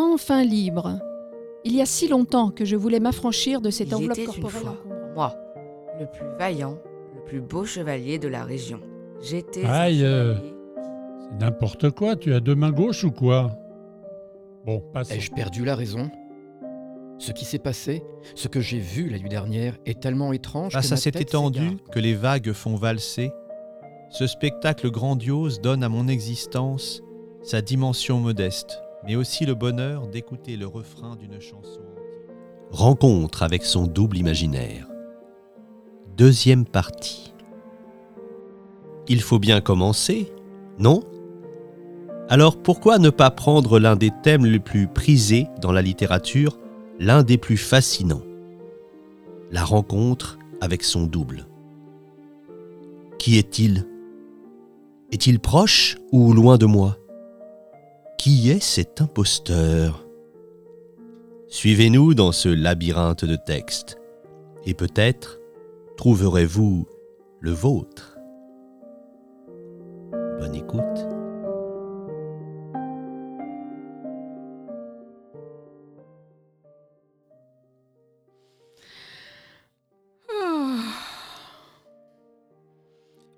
[0.00, 0.98] enfin libre.
[1.64, 4.26] Il y a si longtemps que je voulais m'affranchir de cette Il enveloppe était une
[4.42, 5.14] corporelle fois, encombrante.
[5.14, 5.34] moi,
[6.00, 6.78] le plus vaillant,
[7.14, 8.80] le plus beau chevalier de la région.
[9.20, 10.34] J'étais Aïe, euh.
[11.20, 13.50] C'est n'importe quoi, tu as deux mains gauches ou quoi?
[14.64, 15.14] Bon, passons.
[15.14, 16.10] Ai-je perdu la raison?
[17.18, 18.02] Ce qui s'est passé,
[18.34, 21.14] ce que j'ai vu la nuit dernière, est tellement étrange Face que à ma cette
[21.14, 21.90] tête étendue s'égare.
[21.92, 23.30] que les vagues font valser,
[24.08, 27.02] ce spectacle grandiose donne à mon existence
[27.42, 31.80] sa dimension modeste, mais aussi le bonheur d'écouter le refrain d'une chanson.
[32.70, 34.86] Rencontre avec son double imaginaire.
[36.16, 37.32] Deuxième partie.
[39.08, 40.32] Il faut bien commencer,
[40.78, 41.02] non?
[42.28, 46.58] Alors pourquoi ne pas prendre l'un des thèmes les plus prisés dans la littérature,
[47.00, 48.22] l'un des plus fascinants?
[49.50, 51.48] La rencontre avec son double.
[53.18, 53.86] Qui est-il?
[55.10, 56.96] Est-il proche ou loin de moi?
[58.22, 60.06] Qui est cet imposteur?
[61.48, 63.98] Suivez-nous dans ce labyrinthe de textes,
[64.66, 65.40] et peut-être
[65.96, 66.86] trouverez-vous
[67.40, 68.18] le vôtre.
[70.38, 70.82] Bonne écoute.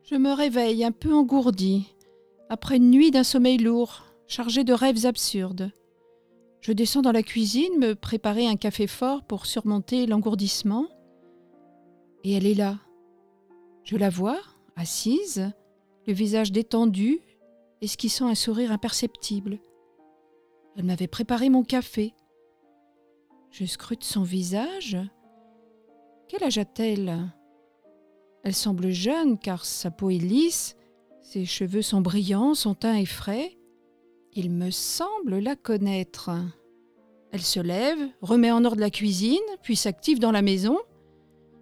[0.02, 1.94] Je me réveille un peu engourdi,
[2.48, 5.70] après une nuit d'un sommeil lourd, chargé de rêves absurdes.
[6.62, 10.86] Je descends dans la cuisine me préparer un café fort pour surmonter l'engourdissement.
[12.24, 12.78] Et elle est là.
[13.84, 14.40] Je la vois,
[14.74, 15.52] assise,
[16.06, 17.20] le visage détendu,
[17.82, 19.58] esquissant un sourire imperceptible.
[20.76, 22.14] Elle m'avait préparé mon café.
[23.50, 24.96] Je scrute son visage.
[26.28, 27.18] Quel âge a-t-elle?
[28.44, 30.74] Elle semble jeune car sa peau est lisse,
[31.20, 33.58] ses cheveux sont brillants, son teint est frais.
[34.34, 36.30] Il me semble la connaître.
[37.32, 40.78] Elle se lève, remet en ordre la cuisine, puis s'active dans la maison.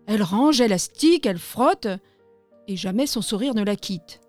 [0.07, 1.89] Elle range, elle astique, elle frotte,
[2.69, 4.21] et jamais son sourire ne la quitte.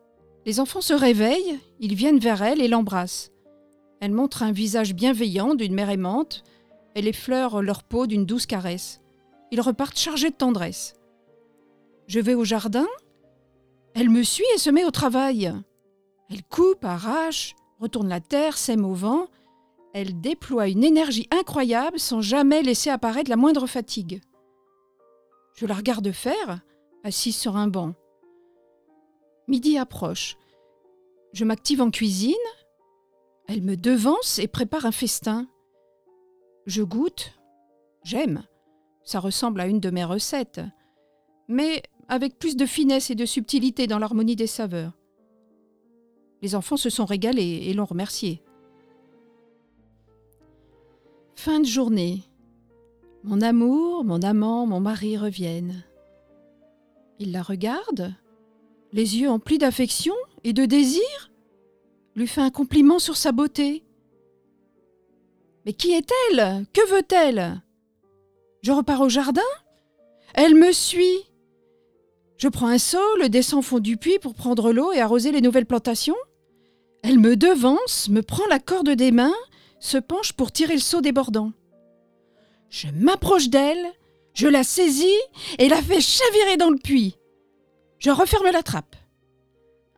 [0.47, 3.31] Les enfants se réveillent, ils viennent vers elle et l'embrassent.
[3.99, 6.43] Elle montre un visage bienveillant d'une mère aimante,
[6.95, 9.01] elle effleure leur peau d'une douce caresse.
[9.51, 10.95] Ils repartent chargés de tendresse.
[12.07, 12.87] Je vais au jardin,
[13.93, 15.53] elle me suit et se met au travail.
[16.31, 19.27] Elle coupe, arrache, retourne la terre, sème au vent.
[19.93, 24.21] Elle déploie une énergie incroyable sans jamais laisser apparaître la moindre fatigue.
[25.55, 26.61] Je la regarde faire,
[27.03, 27.93] assise sur un banc.
[29.47, 30.37] Midi approche.
[31.33, 32.35] Je m'active en cuisine.
[33.47, 35.47] Elle me devance et prépare un festin.
[36.67, 37.33] Je goûte.
[38.03, 38.45] J'aime.
[39.03, 40.61] Ça ressemble à une de mes recettes.
[41.47, 44.93] Mais avec plus de finesse et de subtilité dans l'harmonie des saveurs.
[46.41, 48.41] Les enfants se sont régalés et l'ont remercié.
[51.35, 52.23] Fin de journée.
[53.23, 55.83] Mon amour, mon amant, mon mari reviennent.
[57.19, 58.15] Il la regarde,
[58.91, 61.31] les yeux emplis d'affection et de désir,
[62.15, 63.83] lui fait un compliment sur sa beauté.
[65.65, 66.65] Mais qui est-elle?
[66.73, 67.61] Que veut-elle?
[68.63, 69.41] Je repars au jardin?
[70.33, 71.29] Elle me suit.
[72.37, 75.31] Je prends un seau, le descends au fond du puits pour prendre l'eau et arroser
[75.31, 76.15] les nouvelles plantations.
[77.03, 79.33] Elle me devance, me prend la corde des mains,
[79.79, 81.51] se penche pour tirer le seau débordant.
[82.69, 83.85] Je m'approche d'elle,
[84.33, 85.19] je la saisis
[85.57, 87.17] et la fais chavirer dans le puits.
[87.99, 88.95] Je referme la trappe.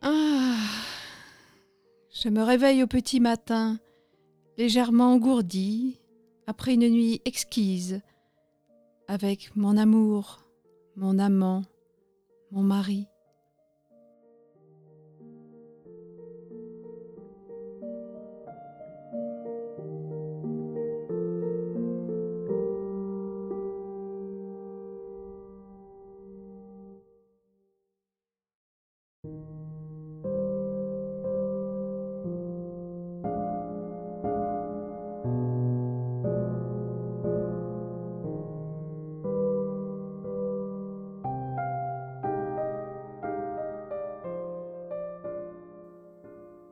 [0.02, 0.56] Ah.
[2.12, 3.80] Je me réveille au petit matin,
[4.58, 6.00] légèrement engourdie,
[6.48, 8.02] après une nuit exquise,
[9.08, 10.46] avec mon amour,
[10.96, 11.64] mon amant,
[12.52, 13.08] mon mari.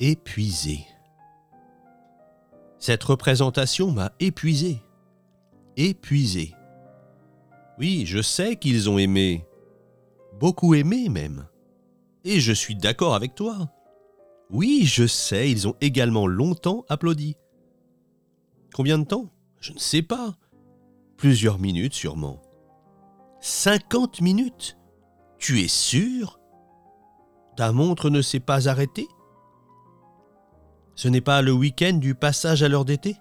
[0.01, 0.87] Épuisé.
[2.79, 4.81] Cette représentation m'a épuisé.
[5.77, 6.55] Épuisé.
[7.77, 9.45] Oui, je sais qu'ils ont aimé.
[10.39, 11.47] Beaucoup aimé même.
[12.23, 13.71] Et je suis d'accord avec toi.
[14.49, 17.37] Oui, je sais, ils ont également longtemps applaudi.
[18.73, 19.29] Combien de temps?
[19.59, 20.35] Je ne sais pas.
[21.15, 22.41] Plusieurs minutes sûrement.
[23.39, 24.77] Cinquante minutes?
[25.37, 26.39] Tu es sûr?
[27.55, 29.07] Ta montre ne s'est pas arrêtée?
[31.01, 33.17] Ce n'est pas le week-end du passage à l'heure d'été?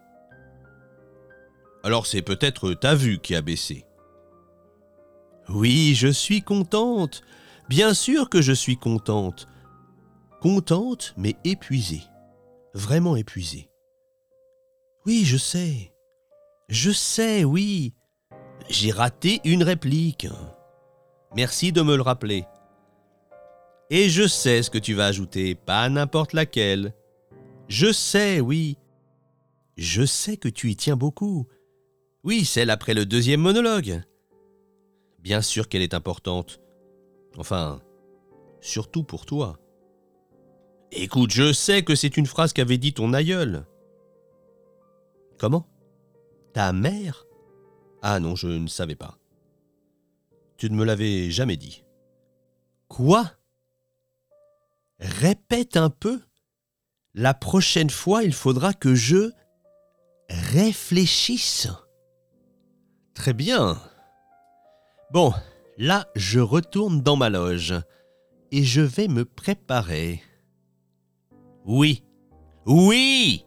[1.83, 3.87] Alors c'est peut-être ta vue qui a baissé.
[5.49, 7.23] Oui, je suis contente.
[7.71, 9.47] Bien sûr que je suis contente.
[10.43, 12.03] Contente, mais épuisée.
[12.75, 13.71] Vraiment épuisée.
[15.07, 15.95] Oui, je sais.
[16.69, 17.95] Je sais, oui.
[18.69, 20.29] J'ai raté une réplique.
[21.35, 22.45] Merci de me le rappeler.
[23.89, 26.93] Et je sais ce que tu vas ajouter, pas n'importe laquelle.
[27.71, 28.77] Je sais, oui.
[29.77, 31.47] Je sais que tu y tiens beaucoup.
[32.25, 34.03] Oui, celle après le deuxième monologue.
[35.21, 36.61] Bien sûr qu'elle est importante.
[37.39, 37.81] Enfin,
[38.61, 39.61] surtout pour toi.
[40.91, 43.65] Écoute, je sais que c'est une phrase qu'avait dit ton aïeul.
[45.39, 45.65] Comment?
[46.53, 47.25] Ta mère?
[48.03, 49.17] Ah non, je ne savais pas.
[50.57, 51.85] Tu ne me l'avais jamais dit.
[52.89, 53.31] Quoi?
[54.99, 56.21] Répète un peu.
[57.15, 59.33] La prochaine fois, il faudra que je
[60.29, 61.69] réfléchisse.
[63.15, 63.81] Très bien.
[65.13, 65.33] Bon,
[65.77, 67.75] là, je retourne dans ma loge
[68.53, 70.23] et je vais me préparer.
[71.65, 72.05] Oui,
[72.65, 73.45] oui.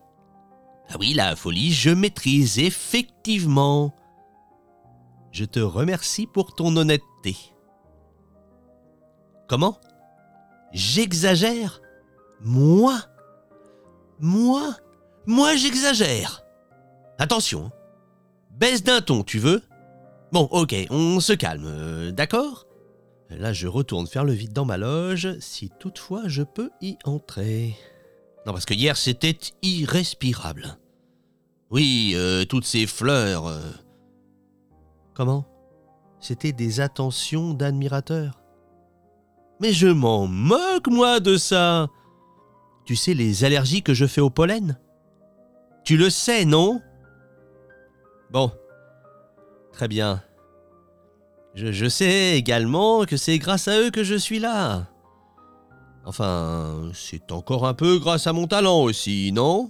[0.89, 3.95] Ah oui, la folie, je maîtrise effectivement.
[5.31, 7.37] Je te remercie pour ton honnêteté.
[9.47, 9.79] Comment?
[10.73, 11.81] J'exagère?
[12.41, 12.99] Moi?
[14.23, 14.73] Moi?
[15.27, 16.43] Moi j'exagère
[17.19, 17.71] Attention
[18.51, 19.61] Baisse d'un ton, tu veux?
[20.31, 22.65] Bon, ok, on se calme, euh, d'accord?
[23.29, 27.75] Là, je retourne faire le vide dans ma loge, si toutefois je peux y entrer.
[28.45, 30.77] Non, parce que hier, c'était irrespirable.
[31.69, 33.47] Oui, euh, toutes ces fleurs.
[33.47, 33.59] euh.
[35.13, 35.45] Comment?
[36.21, 38.39] C'était des attentions d'admirateurs.
[39.59, 41.89] Mais je m'en moque, moi, de ça.
[42.85, 44.77] Tu sais les allergies que je fais au pollen
[45.83, 46.81] Tu le sais, non?
[48.31, 48.51] Bon.
[49.71, 50.21] Très bien.
[51.55, 54.87] Je, sais également que c'est grâce à eux que je suis là.
[56.05, 59.69] Enfin, c'est encore un peu grâce à mon talent aussi, non?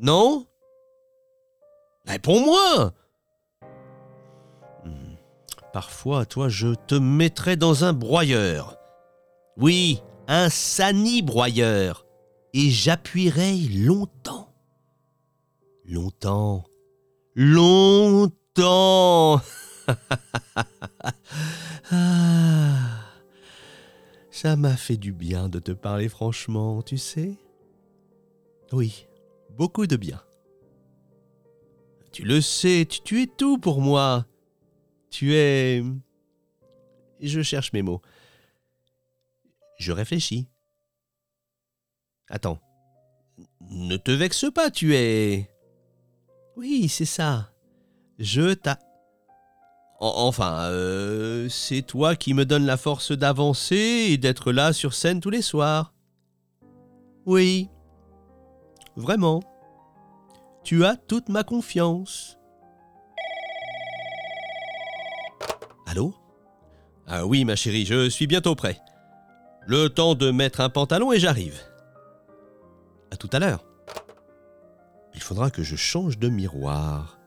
[0.00, 0.46] Non?
[2.06, 2.92] Réponds-moi
[4.84, 5.14] Hmm.
[5.72, 8.76] Parfois, toi, je te mettrais dans un broyeur.
[9.56, 12.06] Oui, un sani-broyeur.
[12.52, 14.54] Et j'appuierais longtemps.
[15.84, 16.64] Longtemps.
[17.34, 18.34] Longtemps.
[21.90, 23.04] Ah.
[24.30, 27.36] Ça m'a fait du bien de te parler franchement, tu sais.
[28.72, 29.06] Oui,
[29.50, 30.22] beaucoup de bien.
[32.10, 34.26] Tu le sais, tu es tout pour moi.
[35.10, 35.84] Tu es...
[37.20, 38.00] Je cherche mes mots.
[39.84, 40.48] Je réfléchis.
[42.30, 42.58] Attends.
[43.60, 45.50] Ne te vexe pas, tu es...
[46.56, 47.50] Oui, c'est ça.
[48.18, 48.78] Je t'a...
[50.00, 54.94] En- Enfin, euh, c'est toi qui me donnes la force d'avancer et d'être là sur
[54.94, 55.92] scène tous les soirs.
[57.26, 57.68] Oui.
[58.96, 59.42] Vraiment.
[60.62, 62.38] Tu as toute ma confiance.
[65.86, 66.14] Allô?
[67.06, 68.80] Ah oui, ma chérie, je suis bientôt prêt.
[69.66, 71.58] Le temps de mettre un pantalon et j'arrive.
[73.10, 73.64] À tout à l'heure.
[75.14, 77.18] Il faudra que je change de miroir.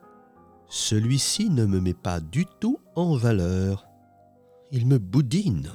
[0.68, 3.86] Celui-ci ne me met pas du tout en valeur.
[4.70, 5.70] Il me boudine.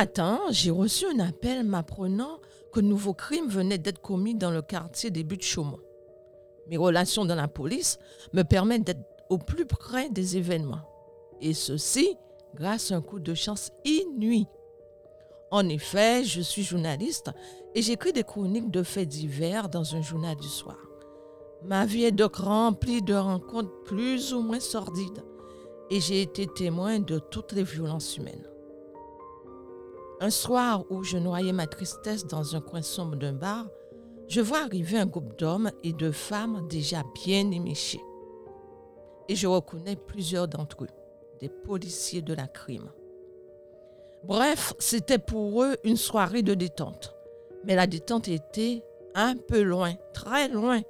[0.00, 2.40] Matin, j'ai reçu un appel m'apprenant
[2.72, 5.80] que de nouveaux crimes venaient d'être commis dans le quartier des Buttes-Chaumont.
[6.68, 7.98] Mes relations dans la police
[8.32, 10.88] me permettent d'être au plus près des événements.
[11.42, 12.16] Et ceci
[12.54, 14.46] grâce à un coup de chance inouï.
[15.50, 17.30] En effet, je suis journaliste
[17.74, 20.78] et j'écris des chroniques de faits divers dans un journal du soir.
[21.62, 25.22] Ma vie est donc remplie de rencontres plus ou moins sordides
[25.90, 28.49] et j'ai été témoin de toutes les violences humaines.
[30.22, 33.66] Un soir où je noyais ma tristesse dans un coin sombre d'un bar,
[34.28, 38.02] je vois arriver un groupe d'hommes et de femmes déjà bien éméchés.
[39.30, 40.90] Et je reconnais plusieurs d'entre eux,
[41.40, 42.90] des policiers de la crime.
[44.22, 47.16] Bref, c'était pour eux une soirée de détente.
[47.64, 48.84] Mais la détente était
[49.14, 50.82] un peu loin, très loin.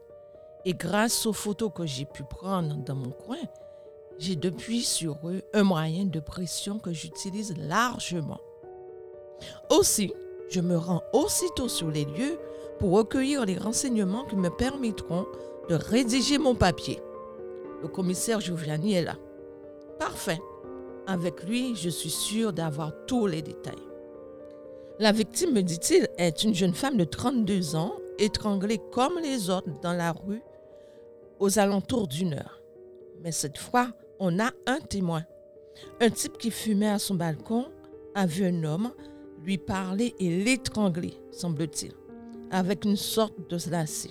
[0.65, 3.39] Et grâce aux photos que j'ai pu prendre dans mon coin,
[4.19, 8.41] j'ai depuis sur eux un moyen de pression que j'utilise largement.
[9.71, 10.13] Aussi,
[10.49, 12.39] je me rends aussitôt sur les lieux
[12.79, 15.27] pour recueillir les renseignements qui me permettront
[15.69, 17.01] de rédiger mon papier.
[17.83, 19.17] Le commissaire Giuliani est là.
[19.99, 20.41] Parfait.
[21.07, 23.75] Avec lui, je suis sûre d'avoir tous les détails.
[24.99, 29.71] La victime, me dit-il, est une jeune femme de 32 ans, étranglée comme les autres
[29.83, 30.43] dans la rue
[31.39, 32.61] aux alentours d'une heure.
[33.23, 35.25] Mais cette fois, on a un témoin.
[36.01, 37.67] Un type qui fumait à son balcon
[38.15, 38.93] a vu un homme
[39.45, 41.93] lui parler et l'étrangler, semble-t-il,
[42.51, 44.11] avec une sorte de lacet,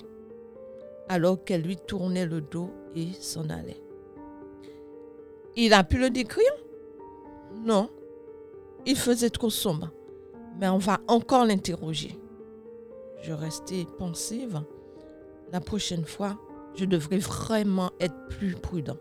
[1.08, 3.82] alors qu'elle lui tournait le dos et s'en allait.
[5.56, 6.52] Il a pu le décrire?
[7.64, 7.90] Non.
[8.86, 9.92] Il faisait trop sombre.
[10.60, 12.18] Mais on va encore l'interroger.
[13.22, 14.62] Je restais pensive.
[15.52, 16.38] La prochaine fois,
[16.76, 18.98] je devrais vraiment être plus prudent.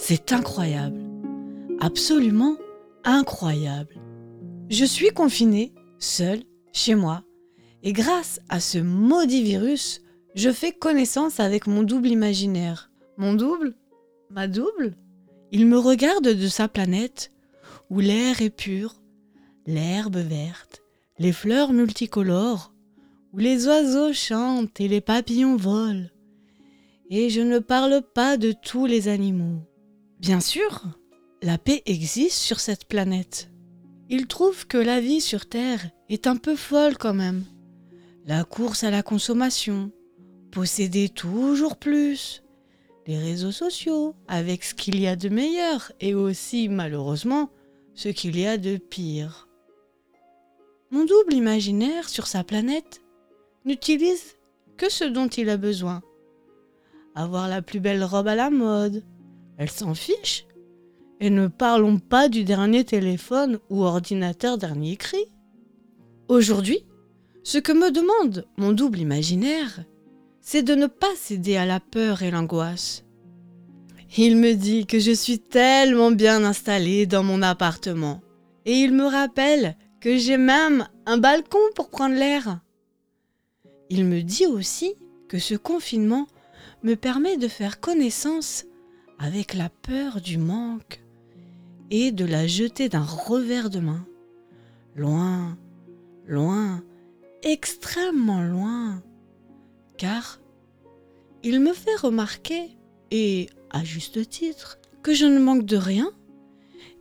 [0.00, 1.00] C'est incroyable.
[1.80, 2.56] Absolument
[3.04, 4.00] incroyable.
[4.70, 7.24] Je suis confinée, seule, chez moi,
[7.82, 10.00] et grâce à ce maudit virus,
[10.34, 12.90] je fais connaissance avec mon double imaginaire.
[13.16, 13.74] Mon double?
[14.30, 14.96] Ma double?
[15.50, 17.32] Il me regarde de sa planète,
[17.90, 19.02] où l'air est pur,
[19.66, 20.82] l'herbe verte,
[21.18, 22.72] les fleurs multicolores,
[23.32, 26.06] où les oiseaux chantent et les papillons volent.
[27.10, 29.60] Et je ne parle pas de tous les animaux.
[30.20, 30.84] Bien sûr,
[31.42, 33.50] la paix existe sur cette planète.
[34.08, 37.44] Il trouve que la vie sur Terre est un peu folle quand même.
[38.26, 39.92] La course à la consommation,
[40.50, 42.42] posséder toujours plus,
[43.06, 47.50] les réseaux sociaux avec ce qu'il y a de meilleur et aussi malheureusement
[47.94, 49.48] ce qu'il y a de pire.
[50.90, 53.02] Mon double imaginaire sur sa planète
[53.64, 54.36] n'utilise
[54.76, 56.02] que ce dont il a besoin.
[57.14, 59.04] Avoir la plus belle robe à la mode,
[59.58, 60.46] elle s'en fiche.
[61.20, 65.24] Et ne parlons pas du dernier téléphone ou ordinateur dernier cri.
[66.28, 66.84] Aujourd'hui,
[67.42, 69.84] ce que me demande mon double imaginaire,
[70.40, 73.04] c'est de ne pas céder à la peur et l'angoisse.
[74.16, 78.22] Il me dit que je suis tellement bien installée dans mon appartement.
[78.64, 82.60] Et il me rappelle que j'ai même un balcon pour prendre l'air.
[83.90, 84.94] Il me dit aussi
[85.28, 86.26] que ce confinement
[86.82, 88.64] me permet de faire connaissance
[89.18, 91.02] avec la peur du manque
[91.90, 94.06] et de la jeter d'un revers de main.
[94.94, 95.56] Loin,
[96.26, 96.82] loin,
[97.42, 99.02] extrêmement loin.
[99.96, 100.40] Car
[101.42, 102.76] il me fait remarquer,
[103.10, 106.12] et à juste titre, que je ne manque de rien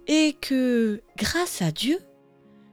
[0.07, 1.99] et que, grâce à Dieu,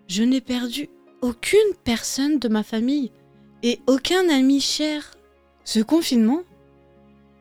[0.06, 0.88] je n'ai perdu
[1.22, 3.10] aucune personne de ma famille
[3.62, 5.10] et aucun ami cher.
[5.64, 6.42] Ce confinement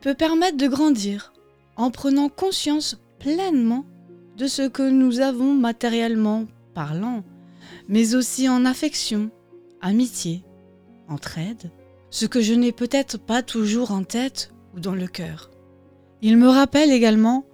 [0.00, 1.33] peut permettre de grandir
[1.76, 3.84] en prenant conscience pleinement
[4.36, 7.24] de ce que nous avons matériellement parlant,
[7.88, 9.30] mais aussi en affection,
[9.80, 10.44] amitié,
[11.08, 11.70] entraide,
[12.10, 15.50] ce que je n'ai peut-être pas toujours en tête ou dans le cœur.
[16.22, 17.44] Il me rappelle également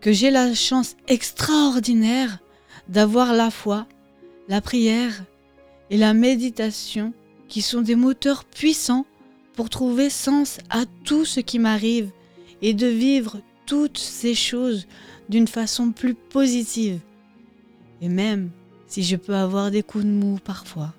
[0.00, 2.38] que j'ai la chance extraordinaire
[2.88, 3.86] d'avoir la foi,
[4.48, 5.24] la prière
[5.90, 7.12] et la méditation
[7.48, 9.06] qui sont des moteurs puissants
[9.54, 12.10] pour trouver sens à tout ce qui m'arrive
[12.62, 14.86] et de vivre toutes ces choses
[15.28, 17.00] d'une façon plus positive.
[18.00, 18.50] Et même
[18.86, 20.94] si je peux avoir des coups de mou parfois.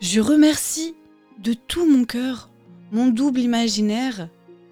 [0.00, 0.94] Je remercie
[1.38, 2.48] de tout mon cœur
[2.90, 4.28] mon double imaginaire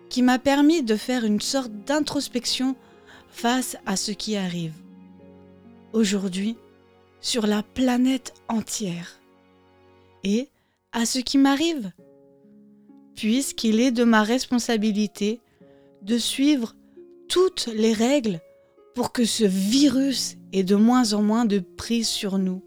[0.09, 2.77] qui m'a permis de faire une sorte d'introspection
[3.29, 4.73] face à ce qui arrive.
[5.93, 6.57] Aujourd'hui,
[7.21, 9.21] sur la planète entière.
[10.25, 10.49] Et
[10.93, 11.91] à ce qui m'arrive.
[13.15, 15.41] Puisqu'il est de ma responsabilité
[16.07, 16.77] de suivre
[17.29, 18.41] toutes les règles
[18.95, 22.63] pour que ce virus ait de moins en moins de prise sur nous.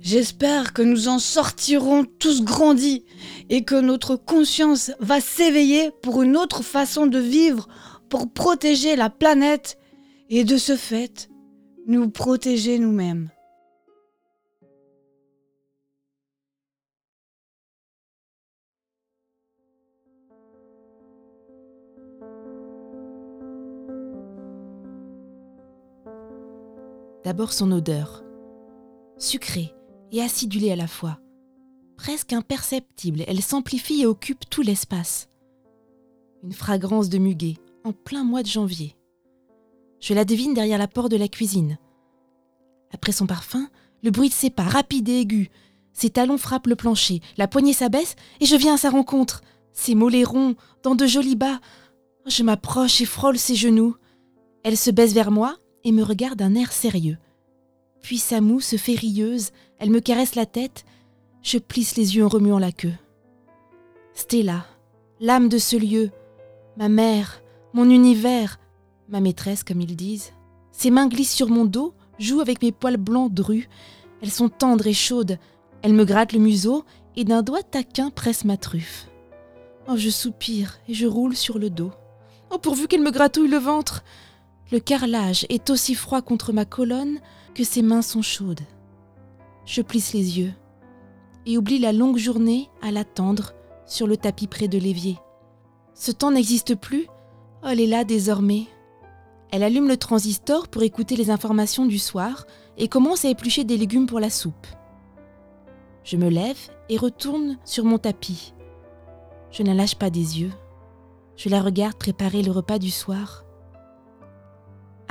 [0.00, 3.04] J'espère que nous en sortirons tous grandis
[3.50, 7.68] et que notre conscience va s'éveiller pour une autre façon de vivre,
[8.08, 9.78] pour protéger la planète
[10.30, 11.28] et de ce fait,
[11.86, 13.30] nous protéger nous-mêmes.
[27.24, 28.24] D'abord son odeur,
[29.16, 29.72] sucrée
[30.10, 31.20] et acidulée à la fois.
[31.96, 35.28] Presque imperceptible, elle s'amplifie et occupe tout l'espace.
[36.42, 38.96] Une fragrance de muguet, en plein mois de janvier.
[40.00, 41.78] Je la devine derrière la porte de la cuisine.
[42.92, 43.68] Après son parfum,
[44.02, 45.50] le bruit de ses pas rapide et aigu,
[45.92, 49.42] Ses talons frappent le plancher, la poignée s'abaisse et je viens à sa rencontre.
[49.72, 51.60] Ses mollets ronds, dans de jolis bas.
[52.26, 53.94] Je m'approche et frôle ses genoux.
[54.64, 57.18] Elle se baisse vers moi et me regarde d'un air sérieux.
[58.00, 60.84] Puis sa moue se fait rieuse, elle me caresse la tête,
[61.42, 62.94] je plisse les yeux en remuant la queue.
[64.14, 64.66] Stella,
[65.20, 66.10] l'âme de ce lieu,
[66.76, 68.58] ma mère, mon univers,
[69.08, 70.32] ma maîtresse comme ils disent.
[70.72, 73.68] Ses mains glissent sur mon dos, jouent avec mes poils blancs drus.
[74.22, 75.38] Elles sont tendres et chaudes.
[75.82, 76.84] Elle me gratte le museau
[77.16, 79.08] et d'un doigt taquin presse ma truffe.
[79.88, 81.90] Oh, je soupire et je roule sur le dos.
[82.50, 84.04] Oh, pourvu qu'elle me gratouille le ventre
[84.72, 87.20] Le carrelage est aussi froid contre ma colonne
[87.54, 88.62] que ses mains sont chaudes.
[89.66, 90.54] Je plisse les yeux
[91.44, 93.52] et oublie la longue journée à l'attendre
[93.84, 95.18] sur le tapis près de l'évier.
[95.92, 97.06] Ce temps n'existe plus,
[97.62, 98.66] elle est là désormais.
[99.50, 102.46] Elle allume le transistor pour écouter les informations du soir
[102.78, 104.66] et commence à éplucher des légumes pour la soupe.
[106.02, 108.54] Je me lève et retourne sur mon tapis.
[109.50, 110.52] Je ne lâche pas des yeux.
[111.36, 113.44] Je la regarde préparer le repas du soir.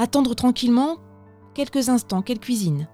[0.01, 0.97] Attendre tranquillement
[1.53, 2.87] quelques instants qu'elle cuisine.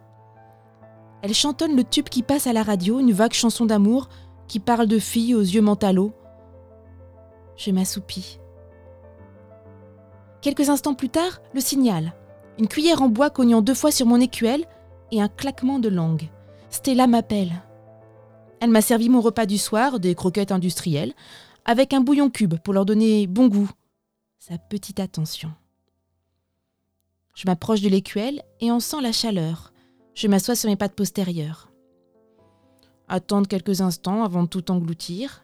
[1.22, 4.10] Elle chantonne le tube qui passe à la radio, une vague chanson d'amour
[4.50, 6.12] qui parle de filles aux yeux mentalo.
[7.56, 8.42] Je m'assoupis.
[10.42, 12.12] Quelques instants plus tard, le signal.
[12.60, 14.66] Une cuillère en bois cognant deux fois sur mon écuelle
[15.14, 16.28] et un claquement de langue.
[16.70, 17.54] Stella m'appelle.
[18.60, 21.14] Elle m'a servi mon repas du soir, des croquettes industrielles,
[21.64, 23.70] avec un bouillon cube pour leur donner bon goût.
[24.40, 25.54] Sa petite attention.
[27.38, 29.72] Je m'approche de l'écuelle et en sens la chaleur.
[30.16, 31.72] Je m'assois sur mes pattes postérieures.
[33.08, 35.44] Attendre quelques instants avant de tout engloutir,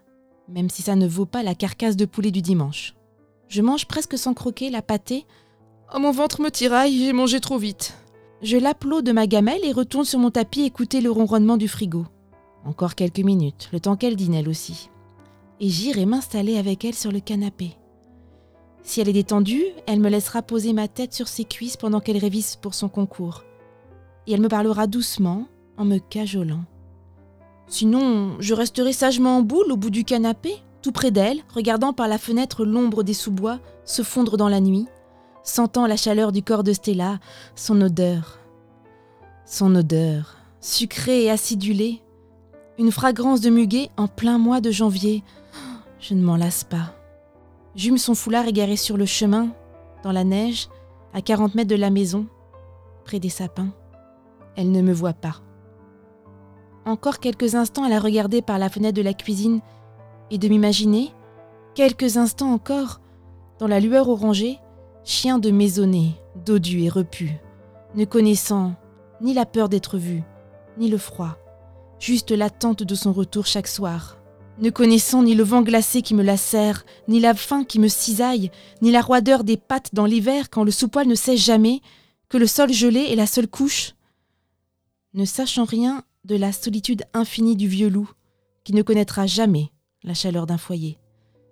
[0.49, 2.95] même si ça ne vaut pas la carcasse de poulet du dimanche.
[3.47, 5.27] Je mange presque sans croquer la pâtée.
[5.93, 7.95] Oh, mon ventre me tiraille, j'ai mangé trop vite.
[8.41, 12.07] Je l'applaudis de ma gamelle et retourne sur mon tapis écouter le ronronnement du frigo.
[12.65, 14.89] Encore quelques minutes, le temps qu'elle dîne elle aussi.
[15.59, 17.77] Et j'irai m'installer avec elle sur le canapé.
[18.83, 22.17] Si elle est détendue, elle me laissera poser ma tête sur ses cuisses pendant qu'elle
[22.17, 23.43] révise pour son concours.
[24.27, 26.65] Et elle me parlera doucement en me cajolant.
[27.67, 32.09] Sinon, je resterai sagement en boule au bout du canapé, tout près d'elle, regardant par
[32.09, 34.87] la fenêtre l'ombre des sous-bois se fondre dans la nuit,
[35.43, 37.19] sentant la chaleur du corps de Stella,
[37.55, 38.39] son odeur.
[39.45, 42.01] Son odeur, sucrée et acidulée,
[42.77, 45.23] une fragrance de muguet en plein mois de janvier.
[45.99, 46.93] Je ne m'en lasse pas.
[47.75, 49.49] J'hume son foulard égaré sur le chemin,
[50.03, 50.69] dans la neige,
[51.13, 52.27] à 40 mètres de la maison,
[53.03, 53.73] près des sapins.
[54.55, 55.41] Elle ne me voit pas.
[56.85, 59.61] Encore quelques instants à la regarder par la fenêtre de la cuisine
[60.29, 61.11] et de m'imaginer,
[61.73, 62.99] quelques instants encore,
[63.57, 64.59] dans la lueur orangée,
[65.03, 66.11] chien de maisonnée,
[66.45, 67.31] dodu et repu,
[67.95, 68.73] ne connaissant
[69.21, 70.21] ni la peur d'être vu,
[70.77, 71.37] ni le froid,
[71.99, 74.17] juste l'attente de son retour chaque soir,
[74.59, 78.51] ne connaissant ni le vent glacé qui me lacère, ni la faim qui me cisaille,
[78.81, 81.81] ni la roideur des pattes dans l'hiver quand le sous-poil ne sèche jamais,
[82.29, 83.93] que le sol gelé est la seule couche,
[85.13, 88.09] ne sachant rien de la solitude infinie du vieux loup,
[88.63, 89.71] qui ne connaîtra jamais
[90.03, 90.97] la chaleur d'un foyer,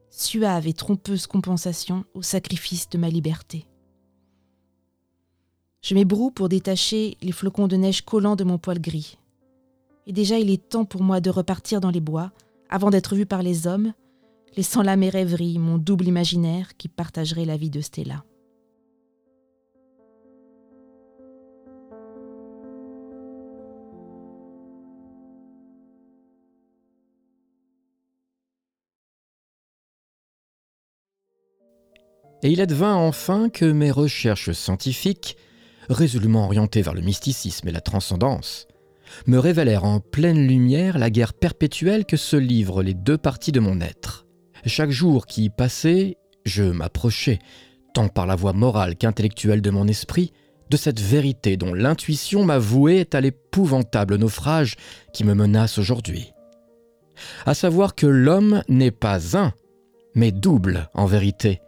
[0.09, 3.65] suave et trompeuse compensation au sacrifice de ma liberté.
[5.81, 9.17] Je m'ébroue pour détacher les flocons de neige collants de mon poil gris.
[10.05, 12.31] Et déjà il est temps pour moi de repartir dans les bois,
[12.71, 13.93] avant d'être vu par les hommes,
[14.55, 18.23] laissant là mes rêveries, mon double imaginaire qui partagerait la vie de Stella.
[32.43, 35.37] Et il advint enfin que mes recherches scientifiques,
[35.89, 38.67] résolument orientées vers le mysticisme et la transcendance,
[39.27, 43.59] me révélèrent en pleine lumière la guerre perpétuelle que se livrent les deux parties de
[43.59, 44.25] mon être.
[44.65, 47.39] Chaque jour qui passait, je m'approchais,
[47.93, 50.33] tant par la voie morale qu'intellectuelle de mon esprit,
[50.69, 54.75] de cette vérité dont l'intuition m'a voué à l'épouvantable naufrage
[55.13, 56.31] qui me menace aujourd'hui.
[57.45, 59.51] À savoir que l'homme n'est pas un,
[60.15, 61.61] mais double en vérité,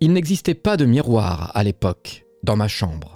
[0.00, 3.13] il n'existait pas de miroir à l'époque dans ma chambre.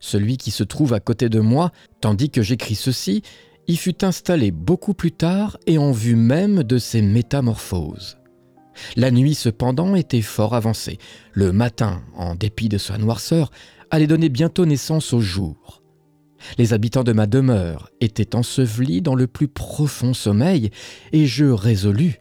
[0.00, 3.22] Celui qui se trouve à côté de moi, tandis que j'écris ceci,
[3.68, 8.16] y fut installé beaucoup plus tard et en vue même de ses métamorphoses.
[8.96, 10.98] La nuit cependant était fort avancée.
[11.32, 13.50] Le matin, en dépit de sa noirceur,
[13.90, 15.82] allait donner bientôt naissance au jour.
[16.56, 20.70] Les habitants de ma demeure étaient ensevelis dans le plus profond sommeil,
[21.12, 22.20] et je résolus,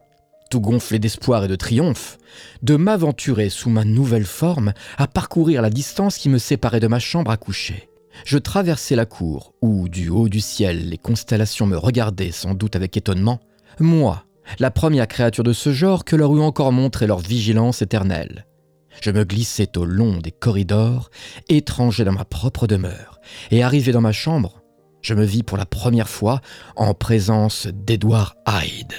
[0.50, 2.18] tout gonflé d'espoir et de triomphe,
[2.64, 7.00] de m'aventurer sous ma nouvelle forme à parcourir la distance qui me séparait de ma
[7.00, 7.90] chambre à coucher.
[8.26, 12.76] je traversais la cour, où, du haut du ciel, les constellations me regardaient sans doute
[12.76, 13.40] avec étonnement,
[13.80, 14.26] moi,
[14.58, 18.46] la première créature de ce genre que leur eût encore montré leur vigilance éternelle.
[19.02, 21.10] Je me glissais au long des corridors,
[21.48, 23.20] étranger dans ma propre demeure,
[23.52, 24.62] et arrivé dans ma chambre,
[25.02, 26.42] je me vis pour la première fois
[26.76, 28.96] en présence d'Edward Hyde.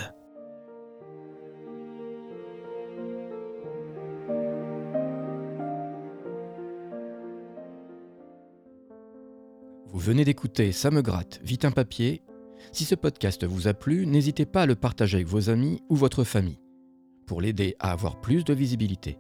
[9.93, 12.23] Vous venez d'écouter Ça me gratte, vite un papier.
[12.71, 15.97] Si ce podcast vous a plu, n'hésitez pas à le partager avec vos amis ou
[15.97, 16.61] votre famille,
[17.27, 19.19] pour l'aider à avoir plus de visibilité.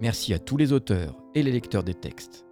[0.00, 2.44] Merci à tous les auteurs et les lecteurs des textes.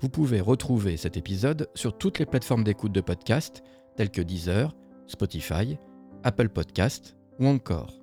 [0.00, 3.62] Vous pouvez retrouver cet épisode sur toutes les plateformes d'écoute de podcast
[3.96, 4.76] telles que Deezer,
[5.06, 5.78] Spotify,
[6.22, 7.98] Apple Podcast ou encore.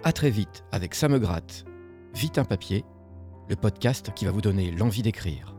[0.03, 1.65] À très vite avec Ça me gratte,
[2.13, 2.85] Vite un papier,
[3.49, 5.54] le podcast qui va vous donner l'envie d'écrire.